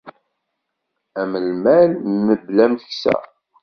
Am 1.21 1.31
lmal 1.49 1.91
mebla 2.25 2.63
ameksa. 2.65 3.15